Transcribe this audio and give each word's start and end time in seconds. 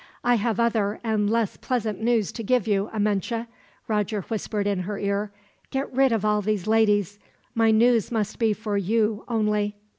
"I 0.23 0.33
have 0.33 0.59
other 0.59 0.99
and 1.03 1.29
less 1.29 1.57
pleasant 1.57 2.01
news 2.01 2.31
to 2.31 2.41
give 2.41 2.67
you, 2.67 2.89
Amenche," 2.91 3.45
Roger 3.87 4.21
whispered 4.21 4.65
in 4.65 4.79
her 4.79 4.97
ear. 4.97 5.31
"Get 5.69 5.93
rid 5.93 6.11
of 6.11 6.25
all 6.25 6.41
these 6.41 6.65
ladies. 6.65 7.19
My 7.53 7.69
news 7.69 8.11
must 8.11 8.39
be 8.39 8.51
for 8.53 8.79
you, 8.79 9.23
only." 9.27 9.75